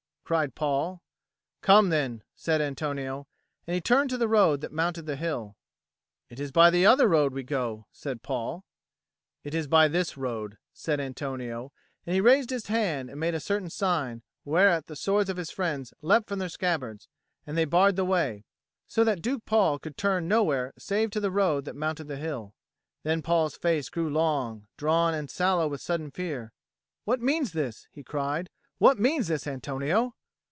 cried 0.23 0.55
Paul. 0.55 1.01
"Come, 1.59 1.89
then," 1.89 2.23
said 2.37 2.61
Antonio, 2.61 3.27
and 3.67 3.75
he 3.75 3.81
turned 3.81 4.09
to 4.11 4.17
the 4.17 4.29
road 4.29 4.61
that 4.61 4.71
mounted 4.71 5.05
the 5.05 5.17
hill. 5.17 5.57
"It 6.29 6.39
is 6.39 6.53
by 6.53 6.69
the 6.69 6.85
other 6.85 7.09
road 7.09 7.33
we 7.33 7.43
go," 7.43 7.85
said 7.91 8.23
Paul. 8.23 8.63
"It 9.43 9.53
is 9.53 9.67
by 9.67 9.89
this 9.89 10.15
road," 10.15 10.57
said 10.73 11.01
Antonio, 11.01 11.73
and 12.05 12.15
he 12.15 12.21
raised 12.21 12.49
his 12.49 12.67
hand 12.67 13.09
and 13.09 13.19
made 13.19 13.35
a 13.35 13.41
certain 13.41 13.69
sign, 13.69 14.23
whereat 14.45 14.85
the 14.87 14.95
swords 14.95 15.29
of 15.29 15.35
his 15.35 15.51
friends 15.51 15.93
leapt 16.01 16.29
from 16.29 16.39
their 16.39 16.47
scabbards, 16.47 17.09
and 17.45 17.57
they 17.57 17.65
barred 17.65 17.97
the 17.97 18.05
way, 18.05 18.45
so 18.87 19.03
that 19.03 19.21
Duke 19.21 19.43
Paul 19.45 19.79
could 19.79 19.97
turn 19.97 20.29
nowhere 20.29 20.71
save 20.77 21.11
to 21.11 21.19
the 21.19 21.29
road 21.31 21.65
that 21.65 21.75
mounted 21.75 22.07
the 22.07 22.15
hill. 22.15 22.55
Then 23.03 23.21
Paul's 23.21 23.57
face 23.57 23.89
grew 23.89 24.09
long, 24.09 24.67
drawn, 24.77 25.13
and 25.13 25.29
sallow 25.29 25.67
with 25.67 25.81
sudden 25.81 26.09
fear. 26.09 26.53
"What 27.03 27.19
means 27.19 27.51
this?" 27.51 27.89
he 27.91 28.01
cried. 28.01 28.49
"What 28.77 28.97
means 28.97 29.27
this, 29.27 29.45
Antonio?" 29.45 30.15